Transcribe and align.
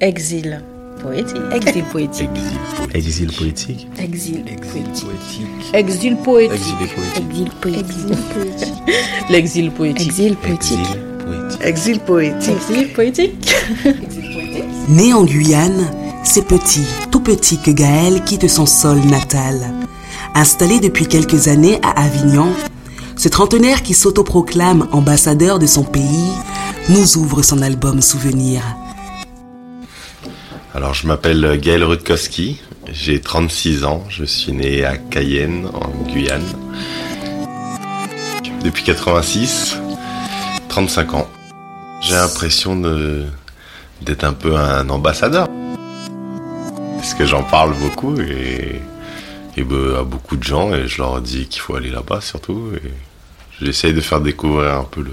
Exil 0.00 0.62
poétique. 1.02 1.36
Exil 1.52 1.84
poétique. 1.90 2.30
Exil 2.94 3.32
poétique. 3.32 3.88
Exil 3.98 4.44
poétique. 4.44 5.74
Exil 5.74 6.16
poétique. 6.16 6.54
Exil 7.18 7.50
poétique. 7.60 8.74
L'exil 9.28 9.70
poétique. 9.72 10.06
Exil 10.06 10.36
poétique. 10.36 10.78
Exil 11.64 11.98
poétique. 11.98 12.60
Exil 12.62 12.92
poétique. 12.92 13.54
Né 14.88 15.12
en 15.12 15.24
Guyane, 15.24 15.90
c'est 16.22 16.46
petit, 16.46 16.86
tout 17.10 17.20
petit 17.20 17.58
que 17.58 17.72
Gaël 17.72 18.22
quitte 18.22 18.48
son 18.48 18.66
sol 18.66 18.98
natal. 19.00 19.56
Installé 20.36 20.78
depuis 20.78 21.06
quelques 21.06 21.48
années 21.48 21.80
à 21.82 22.04
Avignon, 22.04 22.52
ce 23.16 23.28
trentenaire 23.28 23.82
qui 23.82 23.94
s'autoproclame 23.94 24.86
ambassadeur 24.92 25.58
de 25.58 25.66
son 25.66 25.82
pays 25.82 26.30
nous 26.88 27.16
ouvre 27.18 27.42
son 27.42 27.62
album 27.62 28.00
Souvenir. 28.00 28.62
Alors 30.74 30.92
je 30.92 31.06
m'appelle 31.06 31.58
Gaël 31.60 31.82
Rutkowski, 31.82 32.60
j'ai 32.92 33.20
36 33.20 33.84
ans, 33.84 34.04
je 34.10 34.24
suis 34.24 34.52
né 34.52 34.84
à 34.84 34.98
Cayenne 34.98 35.66
en 35.72 35.88
Guyane. 36.10 36.44
Depuis 38.62 38.84
86, 38.84 39.78
35 40.68 41.14
ans. 41.14 41.28
J'ai 42.02 42.14
l'impression 42.14 42.76
d'être 44.02 44.24
un 44.24 44.34
peu 44.34 44.56
un 44.56 44.88
ambassadeur. 44.90 45.48
Parce 46.96 47.14
que 47.14 47.24
j'en 47.24 47.42
parle 47.42 47.74
beaucoup 47.78 48.20
et, 48.20 48.82
à 49.56 50.04
beaucoup 50.04 50.36
de 50.36 50.42
gens 50.42 50.72
et 50.74 50.86
je 50.86 50.98
leur 50.98 51.20
dis 51.20 51.48
qu'il 51.48 51.62
faut 51.62 51.74
aller 51.76 51.90
là-bas 51.90 52.20
surtout. 52.20 52.72
J'essaye 53.60 53.94
de 53.94 54.00
faire 54.00 54.20
découvrir 54.20 54.74
un 54.74 54.84
peu 54.84 55.00
le, 55.00 55.12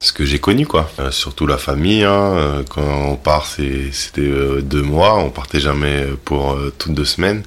ce 0.00 0.12
que 0.12 0.24
j'ai 0.24 0.38
connu 0.38 0.66
quoi. 0.66 0.90
Euh, 1.00 1.10
surtout 1.10 1.46
la 1.46 1.58
famille. 1.58 2.04
Hein, 2.04 2.32
euh, 2.36 2.62
quand 2.68 2.82
on 2.82 3.16
part, 3.16 3.46
c'était 3.46 4.20
euh, 4.20 4.60
deux 4.62 4.82
mois. 4.82 5.16
On 5.16 5.30
partait 5.30 5.60
jamais 5.60 6.06
pour 6.24 6.58
toutes 6.78 6.94
deux 6.94 7.04
semaines. 7.04 7.42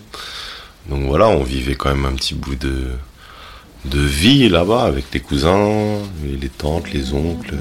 Donc 0.90 1.06
voilà, 1.06 1.28
on 1.28 1.44
vivait 1.44 1.76
quand 1.76 1.90
même 1.90 2.06
un 2.06 2.14
petit 2.14 2.34
bout 2.34 2.56
de 2.56 2.88
de 3.86 4.00
vie 4.00 4.48
là-bas 4.48 4.84
avec 4.84 5.06
les 5.12 5.20
cousins, 5.20 5.98
les 6.24 6.50
tantes, 6.50 6.94
les 6.94 7.14
oncles, 7.14 7.56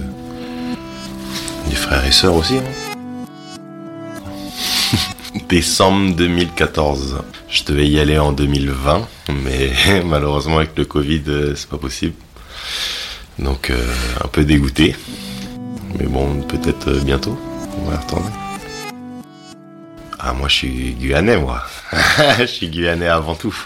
les 1.66 1.74
frères 1.74 2.04
et 2.04 2.12
sœurs 2.12 2.34
aussi. 2.34 2.58
Hein. 2.58 3.26
Décembre 5.48 6.14
2014. 6.16 7.22
Je 7.48 7.64
devais 7.64 7.88
y 7.88 7.98
aller 7.98 8.18
en 8.18 8.32
2020, 8.32 9.08
mais 9.44 9.72
malheureusement 10.04 10.58
avec 10.58 10.76
le 10.76 10.84
Covid, 10.84 11.22
c'est 11.56 11.68
pas 11.70 11.78
possible. 11.78 12.14
Donc 13.38 13.70
euh, 13.70 13.94
un 14.22 14.28
peu 14.28 14.44
dégoûté. 14.44 14.94
Mais 15.98 16.06
bon, 16.06 16.42
peut-être 16.42 16.88
euh, 16.88 17.00
bientôt, 17.00 17.38
on 17.78 17.90
va 17.90 17.98
retourner. 17.98 18.30
Ah, 20.18 20.32
moi 20.34 20.48
je 20.48 20.54
suis 20.54 20.92
guyanais, 20.92 21.38
moi. 21.38 21.64
je 22.38 22.44
suis 22.44 22.68
guyanais 22.68 23.08
avant 23.08 23.34
tout. 23.34 23.56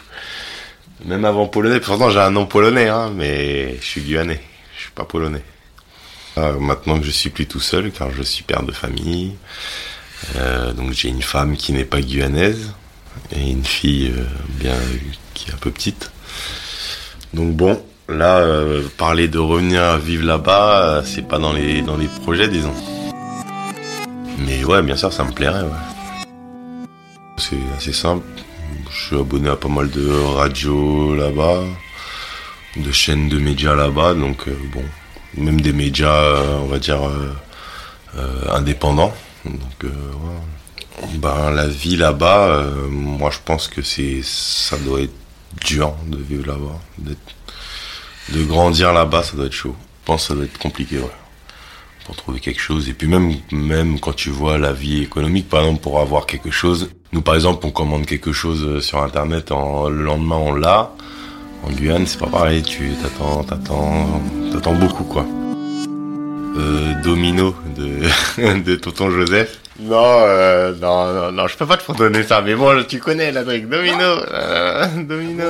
Même 1.05 1.25
avant 1.25 1.47
polonais. 1.47 1.81
Pourtant 1.81 2.11
j'ai 2.11 2.21
un 2.21 2.31
nom 2.31 2.47
polonais, 2.47 2.89
hein, 2.89 3.13
mais 3.15 3.77
je 3.81 3.85
suis 3.85 4.03
guyanais. 4.03 4.41
Je 4.77 4.83
suis 4.83 4.93
pas 4.93 5.05
polonais. 5.05 5.43
Ah, 6.37 6.53
maintenant 6.53 6.99
que 6.99 7.05
je 7.05 7.11
suis 7.11 7.31
plus 7.31 7.47
tout 7.47 7.61
seul, 7.61 7.91
car 7.91 8.11
je 8.13 8.23
suis 8.23 8.45
père 8.45 8.63
de 8.63 8.73
famille. 8.73 9.35
Euh, 10.37 10.73
donc 10.73 10.93
j'ai 10.93 11.09
une 11.09 11.23
femme 11.23 11.57
qui 11.57 11.73
n'est 11.73 11.85
pas 11.85 12.01
guyanaise 12.01 12.73
et 13.33 13.51
une 13.51 13.65
fille 13.65 14.13
bien 14.49 14.77
qui 15.35 15.51
est 15.51 15.55
un 15.55 15.59
peu 15.59 15.71
petite. 15.71 16.11
Donc 17.35 17.55
bon, 17.55 17.83
Là, 18.09 18.37
euh, 18.41 18.83
parler 18.99 19.29
de 19.29 19.39
revenir 19.39 19.97
vivre 19.97 20.27
là-bas, 20.27 20.83
euh, 20.83 21.03
c'est 21.07 21.27
pas 21.27 21.39
dans 21.39 21.55
les, 21.55 21.81
dans 21.81 21.97
les 21.97 22.07
projets, 22.23 22.49
disons. 22.49 22.75
Mais 24.41 24.63
ouais, 24.63 24.83
bien 24.83 24.95
sûr, 24.95 25.11
ça 25.11 25.25
me 25.25 25.33
plairait. 25.33 25.65
C'est 27.39 27.57
assez 27.79 27.95
simple. 27.95 28.27
Je 28.91 29.07
suis 29.07 29.19
abonné 29.19 29.49
à 29.49 29.57
pas 29.57 29.69
mal 29.69 29.91
de 29.91 30.11
radios 30.37 31.15
là-bas, 31.15 31.63
de 32.77 32.93
chaînes 32.93 33.31
de 33.31 33.39
médias 33.39 33.75
là-bas, 33.75 34.13
donc 34.13 34.49
euh, 34.49 34.57
bon, 34.75 34.85
même 35.39 35.63
des 35.63 35.73
médias, 35.73 36.37
on 36.61 36.67
va 36.67 36.79
dire, 36.79 37.01
indépendants. 38.53 39.15
Donc, 39.47 39.83
ouais. 39.83 41.09
ben, 41.17 41.51
la 41.53 41.69
vie 41.69 41.97
là-bas, 41.97 42.65
moi 42.91 43.31
je 43.31 43.39
pense 43.45 43.67
que 43.67 43.83
c'est 43.83 44.21
ça 44.23 44.77
doit 44.79 45.01
être 45.01 45.15
dur 45.65 45.95
de 46.07 46.19
vivre 46.19 46.47
là-bas, 46.49 46.81
de 48.33 48.43
grandir 48.45 48.93
là-bas, 48.93 49.23
ça 49.23 49.37
doit 49.37 49.47
être 49.47 49.53
chaud. 49.53 49.77
Je 50.03 50.07
pense 50.07 50.23
que 50.23 50.29
ça 50.29 50.35
doit 50.35 50.45
être 50.45 50.59
compliqué, 50.59 50.99
ouais. 50.99 51.11
Pour 52.05 52.17
trouver 52.17 52.41
quelque 52.41 52.61
chose. 52.61 52.89
Et 52.89 52.93
puis 52.93 53.09
même, 53.09 53.35
même 53.51 53.99
quand 53.99 54.15
tu 54.15 54.31
vois 54.31 54.59
la 54.59 54.73
vie 54.73 55.03
économique, 55.03 55.49
par 55.49 55.61
exemple, 55.61 55.81
pour 55.81 56.01
avoir 56.01 56.27
quelque 56.27 56.51
chose. 56.51 56.91
Nous, 57.13 57.23
par 57.23 57.35
exemple, 57.35 57.65
on 57.67 57.71
commande 57.71 58.05
quelque 58.05 58.33
chose 58.33 58.63
euh, 58.63 58.81
sur 58.81 59.03
Internet, 59.03 59.51
le 59.51 60.03
lendemain, 60.03 60.37
on 60.37 60.53
l'a. 60.53 60.93
En 61.63 61.71
Guyane, 61.71 62.07
c'est 62.07 62.19
pas 62.19 62.27
pareil. 62.27 62.63
Tu 62.63 62.93
t'attends, 63.03 63.43
t'attends, 63.45 64.21
t'attends 64.53 64.75
beaucoup, 64.75 65.05
quoi. 65.05 65.25
Euh, 66.57 67.03
Domino 67.03 67.55
de, 67.77 68.63
de 68.63 68.75
Tonton 68.77 69.11
Joseph. 69.11 69.61
Non, 69.81 69.97
euh, 69.97 70.73
non, 70.81 71.13
non, 71.13 71.33
non, 71.33 71.47
je 71.49 71.57
peux 71.57 71.67
pas 71.67 71.77
te 71.77 71.91
donner 71.93 72.23
ça, 72.23 72.41
mais 72.41 72.55
bon, 72.55 72.85
tu 72.85 73.01
connais 73.01 73.33
la 73.33 73.43
truc, 73.43 73.69
Domino, 73.69 74.05
euh, 74.05 74.87
Domino. 75.03 75.45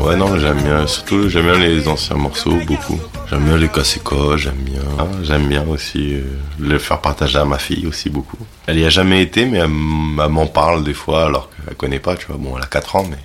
Ouais, 0.00 0.16
non, 0.16 0.36
j'aime 0.38 0.60
bien, 0.60 0.86
surtout 0.88 1.28
j'aime 1.28 1.44
bien 1.44 1.58
les 1.58 1.86
anciens 1.86 2.16
morceaux, 2.16 2.56
beaucoup. 2.66 3.00
J'aime 3.30 3.44
bien 3.44 3.56
les 3.56 3.68
cassés 3.68 4.02
j'aime 4.36 4.54
bien, 4.56 4.82
j'aime 5.22 5.46
bien 5.46 5.64
aussi 5.68 6.14
euh, 6.14 6.22
le 6.58 6.78
faire 6.78 7.00
partager 7.00 7.38
à 7.38 7.44
ma 7.44 7.58
fille 7.58 7.86
aussi 7.86 8.10
beaucoup. 8.10 8.38
Elle 8.66 8.80
y 8.80 8.84
a 8.84 8.90
jamais 8.90 9.22
été, 9.22 9.46
mais 9.46 9.58
elle 9.58 9.68
m'en 9.68 10.46
parle 10.46 10.82
des 10.82 10.94
fois 10.94 11.26
alors 11.26 11.48
qu'elle 11.48 11.76
connaît 11.76 12.00
pas, 12.00 12.16
tu 12.16 12.26
vois. 12.26 12.36
Bon, 12.38 12.56
elle 12.56 12.64
a 12.64 12.66
4 12.66 12.96
ans, 12.96 13.06
mais 13.08 13.18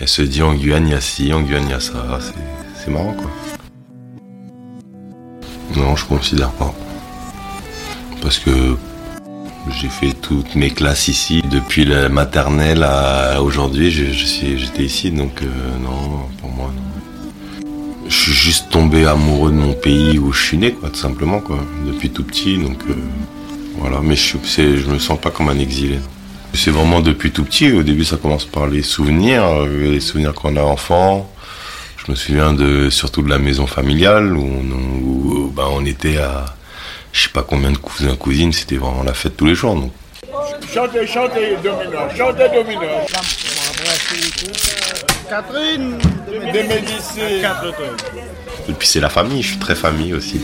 elle 0.00 0.08
se 0.08 0.22
dit 0.22 0.42
en 0.42 0.54
Guyane 0.54 0.86
il 0.86 0.92
y 0.92 0.96
a 0.96 1.00
ci, 1.00 1.32
en 1.32 1.40
Guyane 1.40 1.64
il 1.64 1.70
y 1.70 1.74
a 1.74 1.80
ça, 1.80 2.18
c'est 2.82 2.90
marrant 2.90 3.12
quoi. 3.12 3.30
Non, 5.76 5.94
je 5.94 6.04
considère 6.06 6.50
pas. 6.52 6.74
Parce 8.22 8.38
que 8.38 8.76
j'ai 9.78 9.88
fait 9.88 10.12
toutes 10.12 10.54
mes 10.54 10.70
classes 10.70 11.08
ici, 11.08 11.42
depuis 11.50 11.84
la 11.84 12.08
maternelle 12.08 12.82
à 12.82 13.42
aujourd'hui, 13.42 13.90
j'étais 13.90 14.84
ici, 14.84 15.10
donc 15.10 15.42
euh, 15.42 15.46
non, 15.82 16.28
pour 16.40 16.50
moi 16.50 16.70
non. 16.74 16.82
Je 18.08 18.14
suis 18.14 18.32
juste 18.32 18.70
tombé 18.70 19.04
amoureux 19.04 19.50
de 19.50 19.56
mon 19.56 19.72
pays 19.72 20.18
où 20.18 20.32
je 20.32 20.42
suis 20.42 20.56
né, 20.56 20.72
quoi, 20.72 20.88
tout 20.88 20.96
simplement, 20.96 21.40
quoi, 21.40 21.58
depuis 21.86 22.10
tout 22.10 22.24
petit, 22.24 22.56
donc 22.56 22.78
euh, 22.88 22.94
voilà. 23.78 24.00
Mais 24.02 24.16
je, 24.16 24.36
je 24.46 24.88
me 24.88 24.98
sens 24.98 25.20
pas 25.20 25.30
comme 25.30 25.48
un 25.48 25.58
exilé. 25.58 25.98
C'est 26.54 26.70
vraiment 26.70 27.00
depuis 27.00 27.32
tout 27.32 27.44
petit. 27.44 27.72
Au 27.72 27.82
début, 27.82 28.04
ça 28.04 28.16
commence 28.16 28.46
par 28.46 28.66
les 28.66 28.82
souvenirs, 28.82 29.44
euh, 29.44 29.90
les 29.92 30.00
souvenirs 30.00 30.32
qu'on 30.32 30.56
a 30.56 30.62
enfant, 30.62 31.28
je 32.06 32.12
me 32.12 32.16
souviens 32.16 32.52
de 32.52 32.88
surtout 32.88 33.22
de 33.22 33.28
la 33.28 33.38
maison 33.38 33.66
familiale 33.66 34.36
où 34.36 34.46
ben, 35.56 35.68
on 35.70 35.86
était 35.86 36.18
à 36.18 36.44
je 37.12 37.22
sais 37.22 37.28
pas 37.30 37.42
combien 37.42 37.72
de 37.72 37.78
cousins 37.78 38.14
cousines, 38.14 38.52
c'était 38.52 38.76
vraiment 38.76 39.02
la 39.02 39.14
fête 39.14 39.38
tous 39.38 39.46
les 39.46 39.54
jours. 39.54 39.74
Donc. 39.74 39.90
Chantez, 40.72 41.06
chantez, 41.06 41.56
Domino, 41.64 41.98
chantez, 42.14 42.48
Domino. 42.54 42.88
Catherine, 45.30 45.96
des 46.52 46.62
Médicis. 46.62 47.42
Et 48.68 48.72
puis 48.72 48.86
c'est 48.86 49.00
la 49.00 49.08
famille, 49.08 49.42
je 49.42 49.48
suis 49.48 49.58
très 49.58 49.74
famille 49.74 50.12
aussi. 50.12 50.42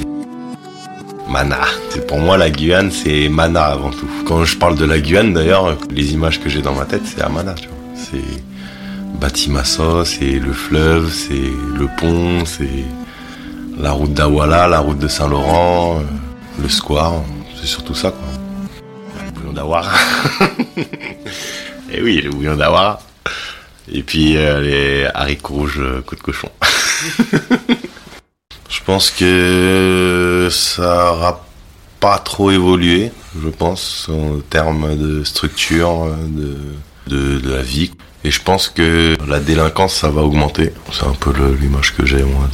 Mana. 1.29 1.61
C'est 1.91 2.07
pour 2.07 2.19
moi 2.19 2.39
la 2.39 2.49
Guyane, 2.49 2.91
c'est 2.91 3.29
Mana 3.29 3.65
avant 3.65 3.91
tout. 3.91 4.09
Quand 4.27 4.45
je 4.45 4.57
parle 4.57 4.77
de 4.77 4.87
la 4.87 4.99
Guyane 4.99 5.35
d'ailleurs, 5.35 5.77
les 5.91 6.15
images 6.15 6.41
que 6.41 6.49
j'ai 6.49 6.63
dans 6.63 6.75
ma 6.75 6.87
tête, 6.87 7.03
c'est 7.05 7.21
à 7.21 7.29
Mana. 7.29 7.55
C'est 7.95 9.21
Batimassa, 9.21 10.05
c'est 10.07 10.39
le 10.39 10.55
fleuve, 10.55 11.13
c'est 11.13 11.53
le 11.79 11.87
pont, 11.99 12.47
c'est 12.47 12.85
la 13.79 13.93
route 13.93 14.13
d'Awala, 14.13 14.69
la 14.69 14.81
route 14.81 14.99
de 14.99 15.09
Saint-Laurent, 15.09 16.03
le 16.61 16.69
square, 16.69 17.23
c'est 17.61 17.67
surtout 17.67 17.95
ça 17.95 18.11
quoi. 18.11 18.29
Le 19.25 19.31
bouillon 19.33 19.53
d'Awara. 19.53 19.91
Et 20.77 20.87
eh 21.95 22.03
oui, 22.03 22.21
le 22.21 22.31
bouillon 22.31 22.57
d'Awara. 22.57 23.01
Et 23.91 24.03
puis 24.03 24.37
euh, 24.37 24.61
les 24.61 25.07
haricots 25.15 25.55
rouges 25.55 25.81
euh, 25.81 26.03
côte 26.03 26.19
de 26.19 26.25
cochon. 26.25 26.51
je 28.69 28.81
pense 28.85 29.11
que 29.11 30.49
ça 30.51 30.83
n'aura 30.83 31.45
pas 32.03 32.19
trop 32.19 32.51
évolué, 32.51 33.13
je 33.41 33.49
pense, 33.49 34.11
en 34.13 34.41
termes 34.51 34.97
de 34.97 35.23
structure 35.23 36.09
de, 36.27 36.59
de 37.07 37.49
la 37.49 37.63
vie. 37.63 37.93
Et 38.25 38.33
je 38.33 38.43
pense 38.43 38.69
que 38.69 39.17
la 39.29 39.39
délinquance, 39.39 39.95
ça 39.95 40.11
va 40.11 40.23
augmenter. 40.23 40.73
C'est 40.93 41.07
un 41.07 41.13
peu 41.13 41.33
l'image 41.61 41.95
que 41.95 42.05
j'ai, 42.05 42.25
moi, 42.25 42.49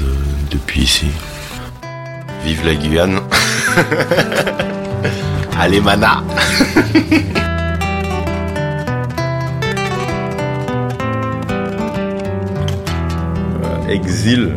depuis 0.50 0.82
ici. 0.82 1.06
Vive 2.44 2.66
la 2.66 2.74
Guyane. 2.74 3.20
Allez, 5.58 5.80
mana. 5.80 6.22
Euh, 13.64 13.88
exil, 13.88 14.52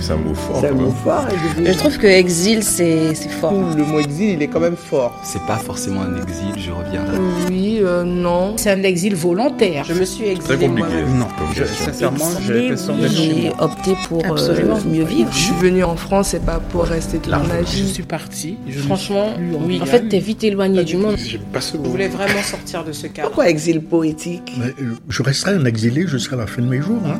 c'est 0.00 0.12
un 0.12 0.16
mot 0.16 0.34
fort. 0.34 0.60
C'est 0.60 0.68
un 0.68 0.72
mot 0.72 0.90
fort. 1.04 1.26
Je 1.64 1.72
trouve 1.72 1.98
que 1.98 2.06
exil, 2.06 2.62
c'est 2.62 3.14
fort. 3.40 3.52
Le 3.76 3.84
mot 3.84 4.00
exil, 4.00 4.30
il 4.30 4.42
est 4.42 4.48
quand 4.48 4.60
même 4.60 4.76
fort. 4.76 5.14
C'est 5.24 5.42
pas 5.46 5.56
forcément 5.56 6.02
un 6.02 6.16
exil, 6.22 6.52
je 6.56 6.70
reviendrai. 6.70 7.18
Oui, 7.48 7.78
euh, 7.82 8.04
non. 8.04 8.54
C'est 8.56 8.70
un 8.70 8.82
exil 8.82 9.14
volontaire. 9.14 9.84
Je 9.84 9.94
me 9.94 10.04
suis 10.04 10.24
exilée. 10.26 10.56
Très 10.56 10.66
compliqué. 10.66 10.88
Non, 11.18 11.26
je, 11.54 11.64
sincèrement, 11.64 12.24
j'ai 12.46 12.74
J'ai 13.08 13.52
opté 13.58 13.94
pour 14.08 14.22
euh, 14.24 14.74
mieux 14.86 15.04
vivre. 15.04 15.30
Je 15.32 15.38
suis 15.38 15.54
venue 15.54 15.84
en 15.84 15.96
France, 15.96 16.28
c'est 16.28 16.44
pas 16.44 16.60
pour 16.60 16.84
rester 16.84 17.18
toute 17.18 17.32
ma 17.32 17.42
Je 17.60 17.64
vie. 17.64 17.88
suis 17.88 18.02
partie. 18.02 18.56
Je 18.68 18.78
Franchement, 18.80 19.34
suis 19.36 19.56
oui. 19.66 19.80
En 19.82 19.86
fait, 19.86 20.08
t'es 20.08 20.18
vite 20.18 20.44
éloigné 20.44 20.84
du 20.84 20.96
monde. 20.96 21.16
J'ai 21.16 21.38
pas 21.38 21.60
ce 21.60 21.76
Je 21.76 21.88
voulais 21.88 22.08
vraiment 22.08 22.42
sortir 22.42 22.84
de 22.84 22.92
ce 22.92 23.06
cadre. 23.06 23.28
Pourquoi 23.28 23.48
exil 23.48 23.80
poétique? 23.82 24.52
Mais, 24.58 24.66
euh, 24.80 24.94
Je 25.08 25.22
resterai 25.22 25.52
un 25.54 25.64
exilé 25.64 26.06
jusqu'à 26.06 26.36
la 26.36 26.46
fin 26.46 26.62
de 26.62 26.68
mes 26.68 26.80
jours. 26.80 27.00
Hein. 27.06 27.18